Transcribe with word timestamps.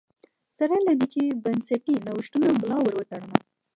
سره 0.57 0.75
له 0.85 0.93
دې 0.99 1.05
چې 1.13 1.21
بنسټي 1.43 1.95
نوښتونو 2.05 2.47
ملا 2.59 2.77
ور 2.81 2.93
وتړله 2.97 3.39